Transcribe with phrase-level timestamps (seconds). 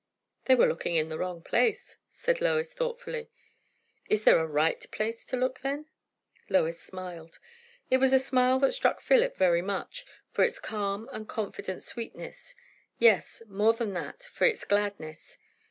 [0.45, 3.29] "They were looking in the wrong place," said Lois thoughtfully.
[4.09, 5.85] "Is there a right place to look then?"
[6.49, 7.37] Lois smiled.
[7.91, 12.55] It was a smile that struck Philip very much, for its calm and confident sweetness;
[12.97, 15.37] yes, more than that; for its gladness.